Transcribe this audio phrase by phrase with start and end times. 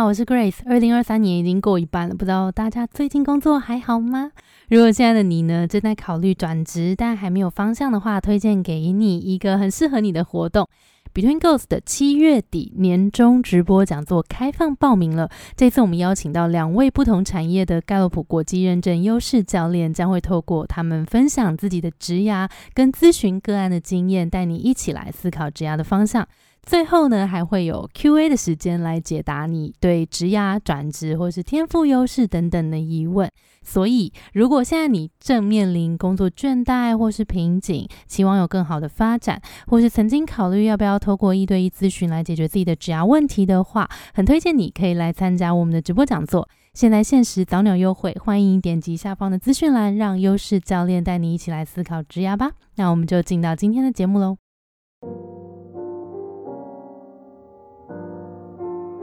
[0.00, 0.60] 好，我是 Grace。
[0.64, 4.30] 二零二三年已经过一半了，不知道大家最近工作还好吗？
[4.70, 10.66] 如果现在的你呢正在考虑转职，但还没有方向的话，推荐给你一个很适合你的活动。
[11.12, 15.28] Between Goals 的七月底年终直播讲座开放报名了。
[15.54, 26.26] 这次我们邀请到两位不同产业的盖洛普国际认证优势教练，将会透过他们分享自己的职涯跟咨询个案的经验，带你一起来思考职涯的方向。
[26.62, 33.30] 最后呢，还会有 Q&A 的时间来解答你对职涯转职或是天赋优势等等的疑问。
[33.62, 46.48] 所以，如果现在你正面临工作倦怠或是瓶颈，期望有更好的发展，或是曾经考虑要不要透过一对一咨询来解决自己的职涯问题的话，很推荐你可以来参加我们的直播讲座。
[46.72, 52.52] 现在限时早鸟优惠，欢迎点击下方的资讯栏，让优势教练带你一起来思考职涯吧。
[52.76, 54.36] 那我们就进到今天的节目喽。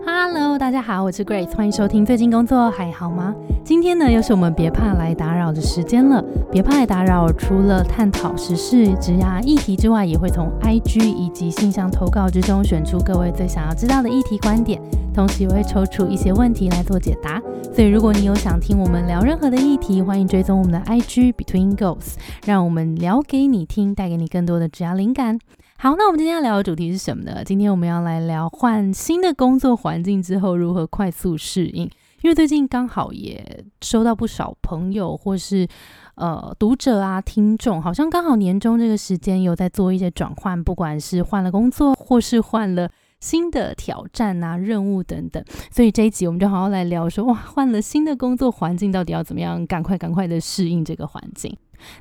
[0.09, 2.05] Hello，大家好，我是 Grace，欢迎收听。
[2.05, 3.35] 最近工作还好吗？
[3.65, 6.23] 今天呢，又是我们别怕来打扰的时间了。
[6.49, 14.81] 别怕来打扰，除了探讨时事、职涯议题之外，也会从 IG 以及信箱投稿之中选出各位最想要知道的议题观点，
[15.13, 17.41] 同时也会抽出一些问题来做解答。
[17.75, 22.13] 所以，如果你有想听我们聊任何的议题，欢迎追踪我们的 IG Between Goals，
[22.45, 25.37] 让我们聊给你听，带给你更多的职涯灵感。
[25.79, 27.43] 好，那我们今天要聊的主题是什么呢？
[27.43, 31.83] 今天我们要来聊换新的工作环境之后如何快速适应。
[32.23, 35.67] 因为最近刚好也收到不少朋友或是
[36.15, 45.43] 呃读者啊、听众，好像刚好年终这个时间有在做一些转换，不管是换了工作，或是换了新的挑战啊、任务等等。
[45.69, 51.55] 所以这一集我们就好好来聊说，哇，换了新的工作环境，到底要怎么样赶快赶快的适应这个环境。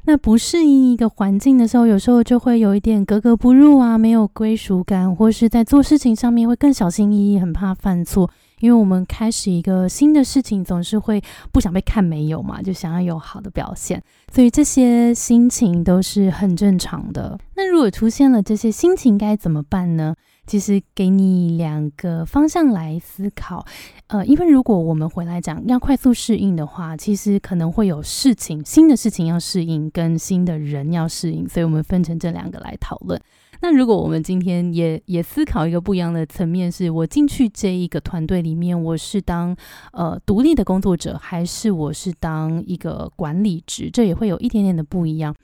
[0.04, 8.30] 那不适应一个环境的时候，有时候就会有一点格格不入啊，没有归属感，或是在做事情上面会更小心翼翼，很怕犯错。
[8.60, 14.02] 因为我们开始一个新的事情，总是会不想被看没有嘛，就想要有好的表现，
[14.32, 17.38] 所以这些心情都是很正常的。
[17.54, 20.14] 那如果出现了这些心情，该怎么办呢？
[20.46, 23.64] 其实给你两个方向来思考，
[24.06, 33.20] 呃，因为如果我们回来讲要快速适应的话，其实可能会有事情、新的事情要适应，跟新的人要适应，所以我们分成这两个来讨论。
[33.62, 39.56] 那如果我们今天也也思考一个不一样的层面，是我进去这一个团队里面，我是当
[39.92, 45.34] 呃独立的工作者，还是我是当一个管理职，这也会有一点点的不一样。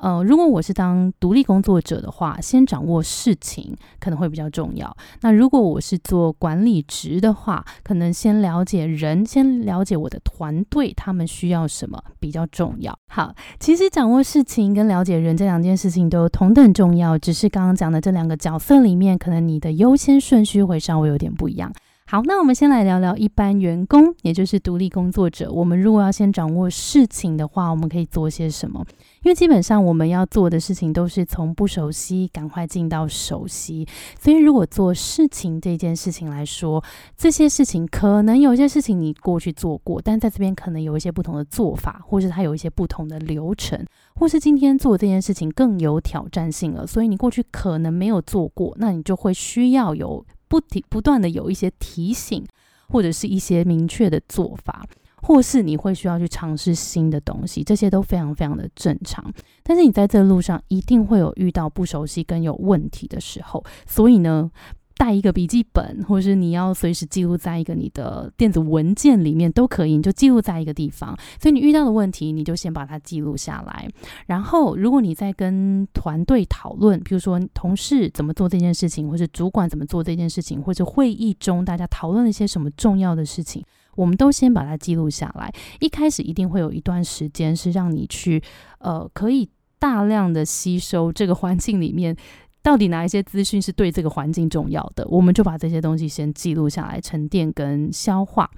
[0.00, 4.96] 呃，如果我是当独立工作者的话，先掌握事情可能会比较重要。
[5.20, 12.98] 那如果我是做管理职的话，可能先了解人，先了解我的团队他们需要什么比较重要。
[13.08, 21.70] 好，其实掌握事情跟了解人这两件事情都同等重要，只是刚刚讲的这两个角色里面，可能你的优先顺序会稍微有点不一样。
[22.06, 25.48] 好，那我们先来聊聊一般员工，也就是独立工作者。
[25.52, 28.84] 我们如果要先掌握事情的话，我们可以做些什么？
[29.22, 33.86] 因为基本上我们要做的事情都是从不熟悉赶快进到熟悉。
[34.18, 36.82] 所以如果做事情这件事情来说，
[37.16, 50.24] 这些事情可能有些事情你过去做过，但在这边可能有一些不同的做法，或是它有一些不同的流程，或是今天做这件事情更有挑战性了，所以你过去可能没有做过，那你就会需要有。
[50.48, 52.44] 不停不断的有一些提醒，
[52.88, 54.84] 或者是一些明确的做法，
[55.22, 59.24] 或是你会需要去尝试新的东西，这些都非常非常的正常。
[59.62, 64.50] 但是你在这路上一定会有遇到不熟悉跟有问题的时候，所以呢。
[64.96, 71.16] 带一个笔记本，或是你要随时记录在一个你的电子文件里面都可以，你就记录在一个地方。
[71.40, 73.88] 所以你遇到的问题，你就先把它记录下来。
[74.26, 83.64] 然后，如果你在跟团队讨论，比如说同事怎么做这件事情，或是主管怎么做这件事情，或者会议中大家讨论了一些什么重要的事情，
[84.00, 85.52] 我们都先把它记录下来。
[85.80, 88.42] 一开始一定会有一段时间是让你去，
[88.78, 92.16] 呃，可以大量的吸收这个环境里面。
[92.62, 95.06] 到底哪一些资讯是对这个环境重要的？
[95.08, 98.50] 我们就把这些东西先记录下来，沉淀跟消化。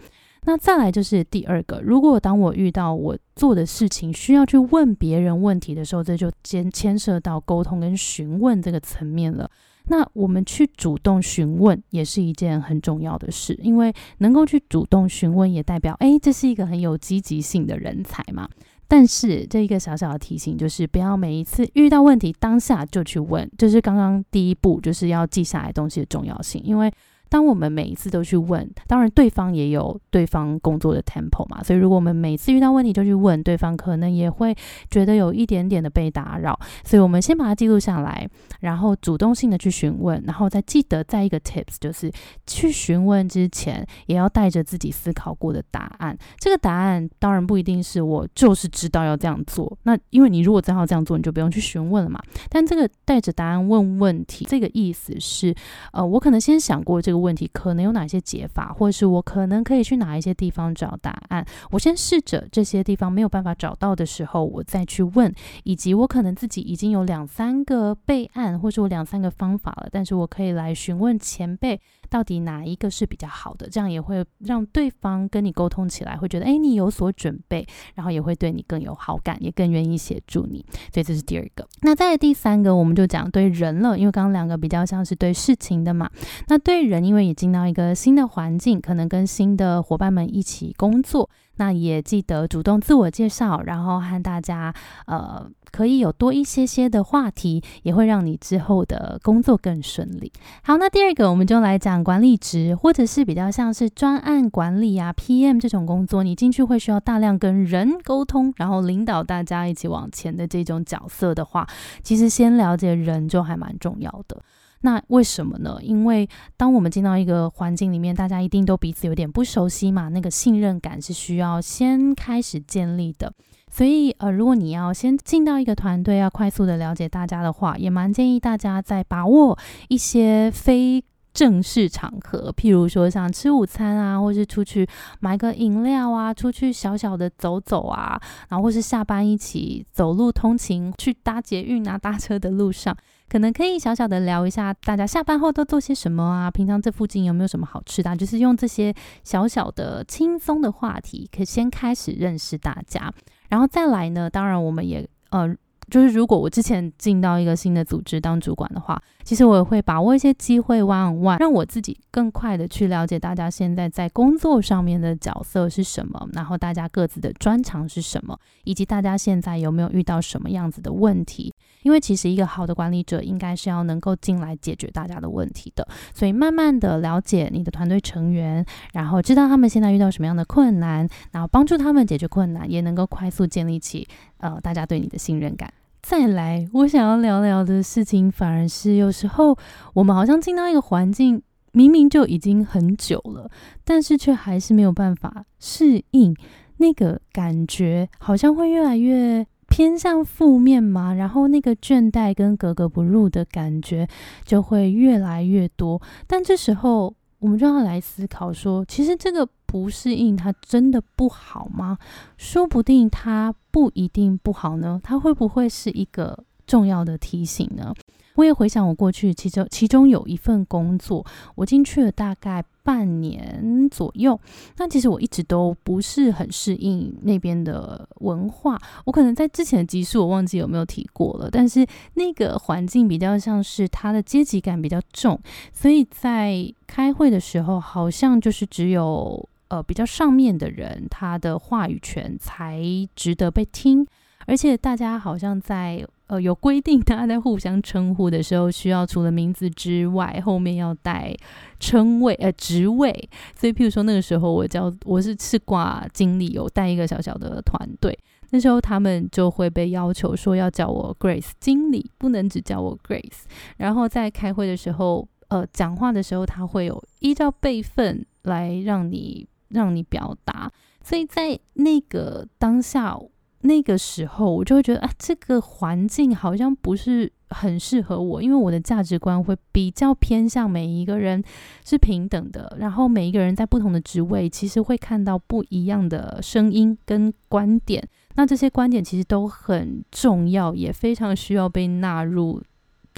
[0.44, 9.48] 那再来就是第二个，如果当我遇到我做的事情需要去问别人问题的时候，这就牵牵涉到沟通跟询问这个层面了。
[9.86, 18.48] 那我们去主动询问也是一件很重要的事，因为能够去主动询问，也代表哎，这是一个很有积极性的人才嘛。
[18.86, 26.62] 但是这一个小小的提醒就是，不要每一次遇到问题当下就去问，就是刚刚第一步就是要记下来东西的重要性。
[26.62, 26.92] 因为
[27.32, 34.54] 当我们每一次都去问，当然对方也有对方工作的 tempo 嘛，所以如果我们每次遇到问题就去问对方，可能也会
[34.90, 36.60] 觉得有一点点的被打扰。
[36.84, 38.28] 所以我们先把它记录下来，
[38.60, 42.12] 然后主动性的去询问，然后再记得再一个 tips 就是
[42.46, 46.14] 去询问之前也要带着自己思考过的答案。
[46.38, 52.20] 这个答案当然不一定是我就是知道要这样做，那因为你如果真要这样做，你就不用去询问了嘛。
[52.50, 55.54] 但这个带着答案问问题，这个意思是，
[55.92, 61.44] 呃，我可能先想过这个问题可能有哪些解法，或者是我可能可以去哪一些地方找答案。
[61.70, 65.32] 我先试着这些地方没有办法找到的时候，我再去问，
[65.64, 71.80] 以及我可能自己已经有两三个备案，或者我两三个方法了，但是我可以来询问前辈。
[72.10, 73.66] 到底哪一个是比较好的？
[73.70, 80.62] 这样也会让对方跟你沟通起来，会觉得哎，你有所准备，然后也会对你更有好感，也更愿意协助你。
[80.92, 81.66] 所以这是第二个。
[81.80, 86.10] 那在第三个，我们就讲对人了，因为刚刚两个比较像是对事情的嘛。
[86.48, 91.28] 那对人，因为也进到一个新的环境，可能跟新的伙伴们一起工作。
[91.56, 94.72] 那也记得主动自我介绍，然后和大家
[95.04, 100.32] 呃可以有多一些些的话题，也会让你之后的工作更顺利。
[100.62, 111.68] 好，那第二个我们就来讲管理职，或者是比较像是专案管理啊 PM 这种工作，你进去会需要大量跟人沟通，然后领导大家一起往前的这种角色的话，
[112.02, 114.42] 其实先了解人就还蛮重要的。
[114.82, 115.78] 那为什么呢？
[115.80, 123.32] 因为当我们进到一个环境里面，大家一定都彼此有点不熟悉嘛，那个信任感是需要先开始建立的。
[123.70, 129.58] 所以，呃，如果你要先进到一个团队，要快速的了解大家的话，也蛮建议大家在把握
[129.88, 131.02] 一些非
[131.32, 134.86] 正式场合，譬如说像吃午餐啊，或是出去
[135.20, 142.96] 买个饮料啊，出去小小的走走啊，然后或是下班一起走路通勤去搭捷运啊、搭车的路上。
[143.28, 146.50] 可能可以小小的聊一下，大家下班后都做些什么啊？
[146.50, 148.14] 平常这附近有没有什么好吃的？
[148.14, 148.94] 就是用这些
[149.24, 153.10] 小小的轻松的话题，可先开始认识大家，
[153.48, 154.28] 然后再来呢？
[154.28, 155.56] 当然，我们也呃。
[155.92, 171.52] 就是如果我之前进到一个新的组织当主管的话，其实我也会把握一些机会，one on one，让我自己更快的去了解大家现在在工作上面的角色是什么，然后大家各自的专长是什么，以及大家现在有没有遇到什么样子的问题。
[171.82, 184.08] 因为其实一个好的管理者应该是要能够进来解决大家的问题的，所以慢慢的了解你的团队成员，然后知道他们现在遇到什么样的困难，然后帮助他们解决困难，也能够快速建立起
[184.38, 185.70] 呃大家对你的信任感。
[186.02, 189.56] 再来，我想要聊聊的事情，反而是有时候
[189.94, 191.40] 我们好像进到一个环境，
[191.70, 193.48] 明明就已经很久了，
[193.84, 196.36] 但是却还是没有办法适应
[196.78, 204.06] 那个感觉，好像会越来越偏向负面嘛，然后那个倦怠跟格格不入的感觉
[204.44, 206.02] 就会越来越多。
[206.26, 209.48] 但这时候，我们就要来思考说，其实这个。
[209.72, 211.96] 不适应，它真的不好吗？
[212.36, 215.00] 说不定它不一定不好呢。
[215.02, 217.94] 它会不会是一个重要的提醒呢？
[218.34, 221.24] 我也回想我过去，其中其中有一份工作，
[221.54, 224.40] 我进去了大概半年左右。
[224.78, 228.80] 那其实我一直都不是很适应那边的文化。
[229.04, 235.38] 我可能在之前的集数我忘记有没有提过了，但是那个环境比较像是它的阶级感比较重，
[235.70, 242.82] 所以在开会的时候，好像就是只有呃比较上面的人，他的话语权才
[243.16, 244.06] 值得被听，
[244.46, 246.06] 而且大家好像在。
[246.28, 251.36] 呃，有规定，大家在互相称呼的时候，需要除了名字之外，后面要带
[251.78, 253.12] 称谓，呃，职位。
[253.54, 258.18] 所以，譬如说那个时候，我叫我是是挂经理，有带一个小小的团队，
[258.48, 263.42] 那时候他们就会被要求说要叫我 Grace 经理，不能只叫我 Grace。
[263.76, 270.70] 然后在开会的时候，呃，讲话的时候，他会有依照辈分来让你让你表达。
[271.02, 273.18] 所以在那个当下。
[273.64, 281.40] 那个时候，我就会觉得啊，这个环境好像不是很适合我，因为我的价值观会比较偏向每一个人
[281.84, 288.02] 是平等的，然后每一个人在不同的职位，其实会看到不一样的声音跟观点。
[288.34, 292.60] 那这些观点其实都很重要，也非常需要被纳入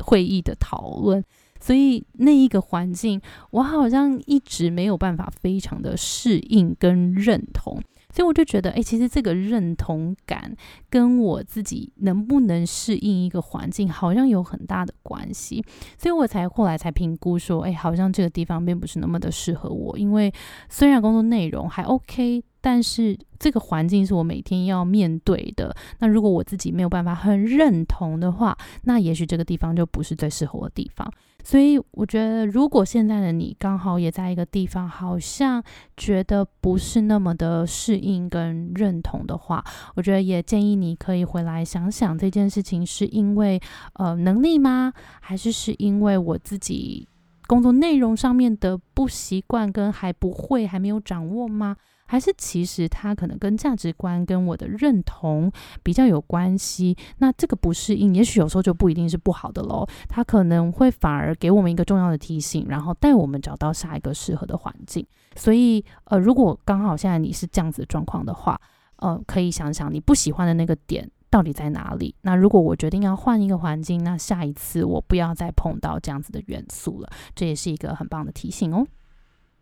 [0.02, 1.24] 会议的讨论。
[1.64, 3.18] 所以那一个环境，
[3.52, 7.80] 我好像一直没有办法非常的适应跟认同。
[8.12, 10.54] 所以我就觉得，哎，其实这个认同感
[10.90, 15.64] 跟我自己能不能适应一个环境，好像有很大的关系。
[15.96, 19.98] 所以我才后来才评估说，哎，好像这个地方并不是那么的适合我。
[19.98, 20.30] 因为
[20.68, 25.76] 虽然工作内容还 OK，但是这个环境是我每天要面对的。
[25.98, 31.06] 那如果我自己没有办法很认同的话，那也许这个地方就不是最适合我的地方。
[31.42, 35.62] 所以我觉得，如果现在的你刚好也在一个地方，好像
[35.94, 39.62] 觉得不是那么的适应跟认同的话，
[39.94, 43.60] 我觉得也建议你可以回来想想这件事情，是因为
[43.96, 44.90] 呃能力吗？
[45.20, 47.06] 还是是因为我自己
[47.46, 51.76] 工作内容上面的不习惯跟还不会还没有掌握吗？
[52.06, 55.50] 还是其实它可能跟价值观跟我的认同
[55.82, 56.96] 比较有关系。
[57.18, 59.86] 那这个不适应，也许有时候就不一定是不好的喽。
[60.08, 65.06] 它可能会反而给我们一个重要的提醒，然后带我们找到下一个适合的环境。
[65.36, 68.60] 所以，呃，如果刚好现在你是这样子的状况的话，
[68.96, 72.14] 呃，可以想想你不喜欢的那个点到底在哪里。
[72.22, 77.10] 那如果我决定要换一个环境，那下一次我不要再碰到这样子的元素了。
[77.34, 78.86] 这也是一个很棒的提醒哦。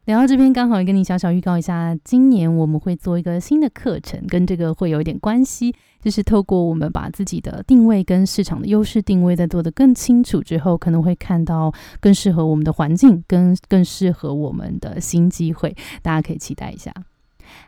[0.06, 16.92] 聊到这边，刚好也跟你小小预告一下，今年我们会做一个新的课程，跟这个会有一点关系，就是透过我们把自己的定位跟市场的优势定位再做得更清楚之后，可能会看到更适合我们的环境，跟更适合我们的新机会，大家可以期待一下。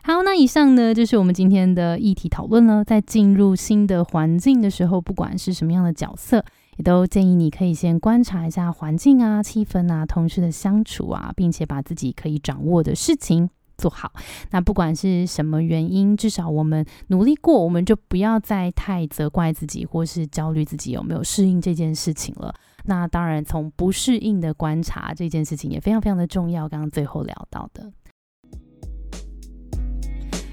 [0.03, 6.43] 好，那以上呢就是我们今天的议题讨论了，在进入新的环境的时候，不管是什么样的角色。
[6.77, 14.11] 也都建议你可以先观察一下环境啊、气氛啊、同事的相处啊，并且把自己可以掌握的事情做好。
[14.51, 22.53] 那不管是什么原因，至少我们努力过，我们就不要再太责怪自己，或是焦虑自己有没有适应这件事情了。
[22.85, 26.69] 那当然，从不适应的观察这件事情也非常非常的重要。
[26.69, 27.91] 刚刚最后聊到的。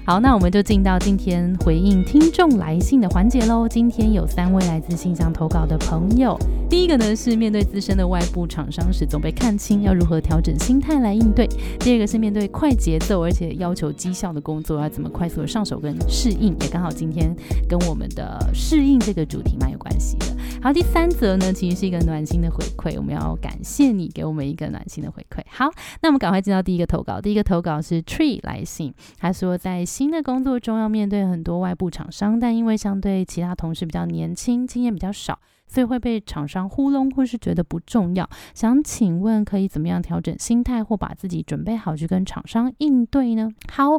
[0.05, 3.65] 好，那我们就进到今天回应听众来信的环节喽。
[3.65, 6.37] 今天有三位来自信箱投稿的朋友。
[6.69, 11.47] 第一个呢是面对自身的外部厂商时总被看清，要如何调整心态来应对？
[11.79, 16.53] 第二个是面对快节奏而且要求绩效的工作，要怎么快速的上手跟适应？
[16.59, 17.33] 也刚好今天
[17.69, 20.25] 跟我们的适应这个主题蛮有关系的。
[20.61, 25.41] 好，第三则呢其实是一个暖心的回馈，我们要感谢你给我们一个暖心的回馈。
[25.49, 27.21] 好，那我们赶快进到第一个投稿。
[27.21, 29.85] 第一个投稿是 Tree 来信，他说在。
[29.93, 38.27] 新的工作中要面对很多外部厂商，但因为相对其他同事比较年轻，经验比较少，所以会被厂商糊弄，或是觉得不重要。
[38.55, 43.51] 想请问可以怎么样调整心态，或把自己准备好去跟厂商应对呢？
[43.71, 43.91] 好，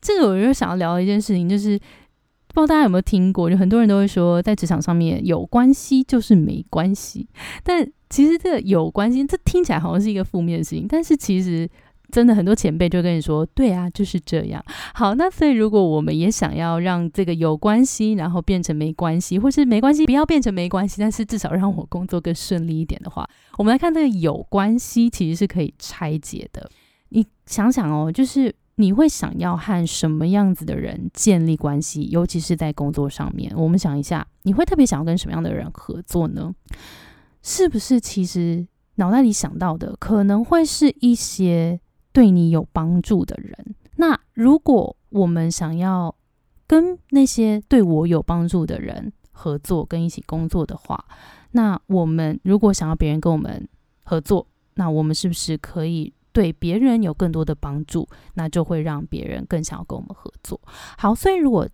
[0.00, 7.28] 这个我就想要聊一件事情，就是不知道大家有没有听过，就很多人都会说，在职场上面有关系就是没关系，
[7.62, 11.68] 但其实这个有关系，这听起来好像是一个负面的事情，但是其实。
[12.12, 14.64] 真的很多前辈就跟你说，对啊，就是这样。
[14.94, 26.70] 好，那所以如果我们也想要让这个有关系，然后变成没关系，或是没关系不要变成没关系，但是至少让我工作更顺利一点的话，我们来看这个有关系其实是可以拆解的。
[27.08, 33.52] 你想想哦，就是你会想要和什么样子的人建立关系，尤其是在工作上面。
[33.56, 36.54] 我们想一下，你会特别想要跟什么样的人合作呢？
[37.42, 41.80] 是不是其实脑袋里想到的可能会是一些。
[42.14, 46.14] 对你有帮助的人，那如果我们想要
[46.64, 51.04] 跟那些对我有帮助的人合作，跟一起工作的话，
[51.50, 53.68] 那我们如果想要别人跟我们
[54.04, 58.08] 合作，那我们是不是可以对别人有更多的帮助？
[58.34, 60.60] 那就会让别人更想要跟我们合作。
[60.96, 61.68] 好，所以如果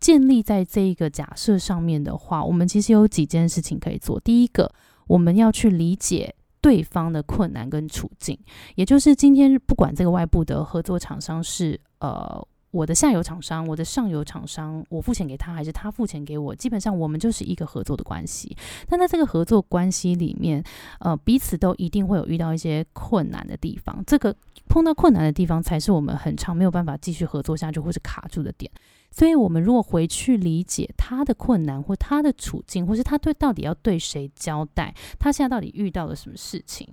[0.00, 4.18] 建立在这一个假设上面的话，我们其实有几件事情可以做。
[4.20, 4.72] 第一个，
[5.06, 6.34] 我们要去理解。
[6.62, 8.38] 对方的困难跟处境，
[8.76, 12.40] 也就是今天不管这个外部的合作厂商是呃
[12.72, 18.56] 我的下游厂商，我的上游厂商，我付钱给他还是他付钱给我，基本上我们就是一个合作的关系。
[18.88, 20.64] 但在这个合作关系里面，
[20.98, 24.02] 呃，彼此都一定会有遇到一些困难的地方。
[24.06, 24.34] 这个
[24.68, 28.72] 碰到困难的地方，才是我们很长没有办法继续合作下去或是卡住的点。
[29.10, 36.88] 所以，我们如果回去理解他的困难，或他的处境，或是他对到底要对谁交代，他现在到底遇到了什么事情，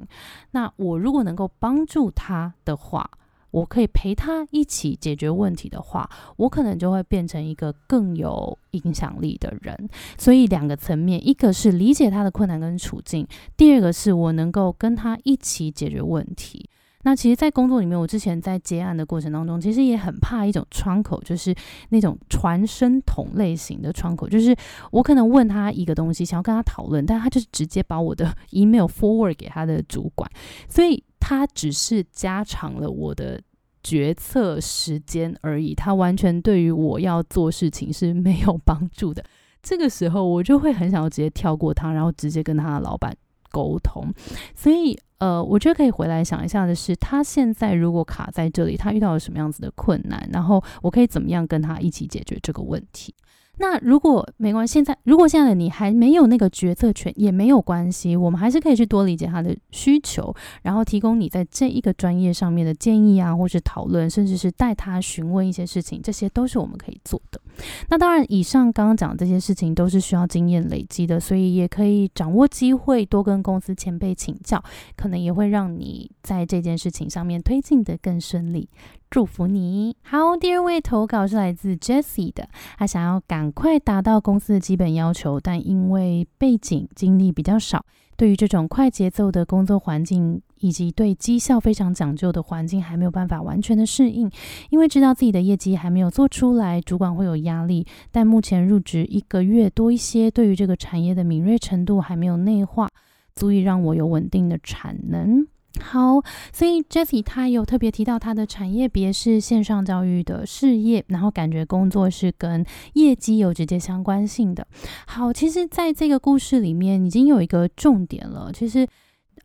[0.51, 3.09] 那我如果能够帮助他的话，
[3.51, 9.89] 我可以陪他一起解决问题的话，我可能就会变成一个更有影响力的人。
[10.18, 13.27] 所以，两个层面，一个是理解他的困难跟处境，
[13.58, 16.70] 第二个是我能够跟他一起解决问题。
[17.03, 21.56] 那其实，在工作里面，我之前在接案的过程当中，其实也很怕一种窗口，就是
[21.91, 24.53] 那种传声筒类型的窗口，就是
[24.91, 30.29] 我可能问他一个东西，想要跟他讨论，但他就是直接把我的 email forward 给他的主管，
[30.68, 33.41] 所以他只是加长了我的
[33.83, 39.23] 决策时间而已，他完全对于我要做事情是没有帮助的。
[39.61, 43.15] 这个时候，我就会很想要直接跳过他，然后直接跟他的老板。
[43.51, 44.13] 沟通。
[44.55, 53.11] 所以，呃，我觉得可以回来想一下的是，他现在如果卡在这里，他遇到了什么样子的困难，然后我可以怎么样跟他一起解决这个问题。
[53.60, 67.42] 那如果没关系，现在如果现在的你还没有那个决策权，也没有关系，我们还是可以去多理解他的需求，然后提供你在这一个专业上面的建议啊，或是讨论，甚至是带他询问一些事情，这些都是我们可以做的。
[67.89, 74.63] 那当然，以上刚刚讲的这些事情都是需要经验累积的，所以也可以掌握机会，多跟公司前辈请教，
[74.96, 78.70] 可能也会让你在这件事情上面推进的更顺利。
[79.10, 79.96] 祝福你。
[80.04, 82.48] 好，第二位投稿是来自 Jessie 的，
[82.78, 87.84] 他想要赶快达到公司的基本要求，但因为背景经历比较少，
[88.16, 94.30] 对于这种快节奏的工作环境以及对绩效非常讲究的环境，还没有办法完全的适应。
[94.70, 97.88] 因为知道自己的业绩还没有做出来，主管会有压力。
[98.12, 102.88] 但目前入职一个月多一些，对于这个产业的敏锐程度还没有内化，
[103.34, 105.48] 足以让我有稳定的产能。
[105.81, 106.21] 好，
[106.53, 114.67] 所以 Jessie 他有特别提到他的产业别是线上教育的事业，然后感觉工作是跟业绩有直接相关性的。
[115.07, 118.88] 好，其实在这个故事里面已经有一个重点了，其实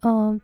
[0.01, 0.39] 呃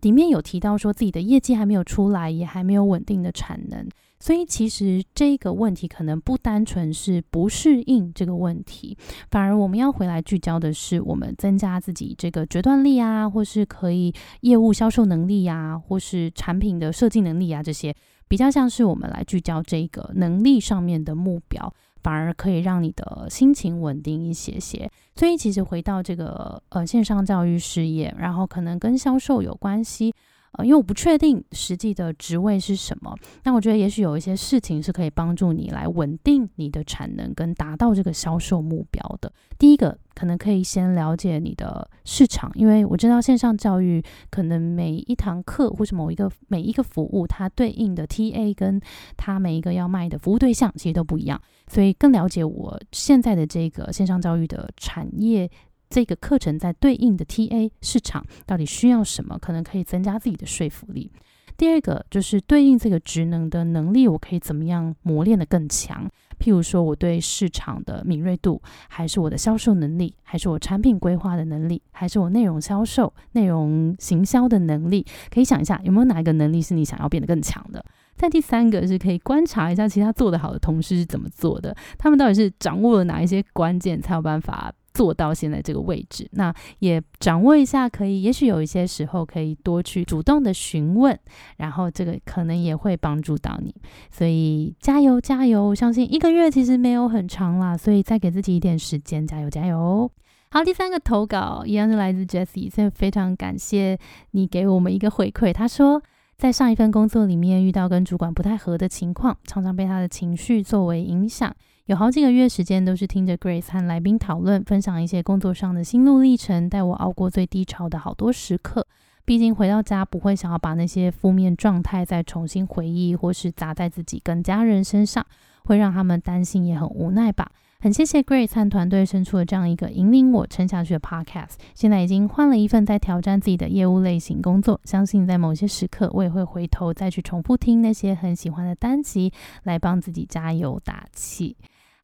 [0.00, 3.86] 里面有提到说自己的业绩还没有出来，也还没有稳定的产能。
[4.18, 8.96] 所以其实这个问题可能不单纯是不适应这个问题，
[9.30, 17.94] 反而我们要回来聚焦的是我们增加自己这个决断力啊，或是可以业务销售能力啊，或是产品的设计能力啊，这些
[18.26, 24.90] 比较像是我们来聚焦这个能力上面的目标，反而可以让你的心情稳定一些些。
[25.14, 30.12] 所以其实回到这个呃线上教育事业，然后可能跟销售有关系。
[30.56, 39.32] 呃，因为我不确定实际的职位是什么，那我觉得也许有一些事情是可以帮助你来稳定你的产能跟达到这个销售目标的。
[39.58, 48.80] 第一个，可能可以先了解你的市场，因为我知道线上教育可能每一堂课或是某一个每一个服务，它对应的 TA 跟
[49.16, 55.50] 它每一个要卖的服务对象其实都不一样，所以更了解我现在的这个线上教育的产业。
[55.88, 61.10] 这个课程在对应的 TA 市场到底需要什么，可能可以增加自己的说服力。
[61.56, 66.06] 第二个就是对应这个职能的能力，我可以怎么样磨练的更强？
[66.38, 75.06] 譬如说，我对市场的敏锐度，还是我的销售能力，还是我产品规划的能力，还是我内容销售、内容行销的能力？
[75.30, 77.82] 可以想一下，有没有哪一个能力是你想要变得更强的？
[78.16, 84.70] 再第三个是可以观察一下其他做得好的同事是怎么做的，他们到底是掌握了哪一些关键，才有办法。
[84.96, 91.14] 做到现在这个位置，那也掌握一下，可以，也许有一些时候可以多去主动的询问，
[91.58, 93.74] 然后这个可能也会帮助到你，
[94.10, 95.74] 所以加油加油！
[95.74, 100.10] 相信一个月其实没有很长啦，所以再给自己一点时间，加油加油！
[100.50, 103.98] 好，第三个投稿一样是来自 Jessie，所以非常感谢
[104.30, 105.52] 你给我们一个回馈。
[105.52, 106.00] 他说，
[106.38, 111.54] 在上一份工作里面遇到跟主管不太合的情况，常常被他的情绪作为影响。
[111.86, 118.84] 有好几个月时间都是听着 Grace 和来宾讨论，分享一些工作上的心路历程，带我熬过最低潮的好多时刻。
[119.24, 125.24] 毕竟回到家不会想要把那些负面状态再重新回忆，或是砸在自己跟家人身上，
[125.62, 127.52] 会让他们担心，也很无奈吧。
[127.78, 131.52] 很谢谢 Grace 和团队生出了这样一个引领我撑下去的 Podcast。
[131.76, 141.56] 现在已经换了一份在挑战自己的业务类型工作，相信在某些时刻，我也会回头再去重复听那些很喜欢的单集，来帮自己加油打气。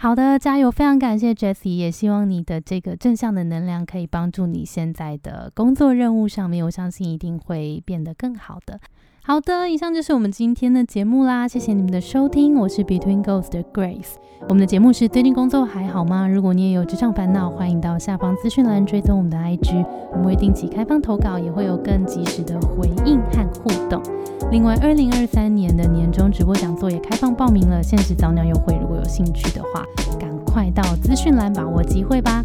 [0.03, 0.69] 好的，加油！
[0.69, 8.81] 非常感谢 Jessie，也希望你的这个正向的能量可以帮助你现在的工作任务上面，我相信一定会变得更好的。
[9.25, 14.15] 好的，以上就是我们今天的节目啦，谢谢你们的收听，我是 Between Ghost Grace。
[14.49, 16.27] 我们的节目是最近工作还好吗？
[16.27, 24.03] 如果你也有职场烦恼，欢迎到下方资讯栏追踪我们的 IG，我们会定期开放投稿，也会有更及时的回应和互动。
[24.51, 29.87] 另外，二零二三年的年终直播讲座也开放报名了，限时早鸟优惠，如果有兴趣的话，
[30.19, 32.43] 赶快到资讯栏把握机会吧。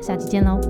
[0.00, 0.60] 下期见喽！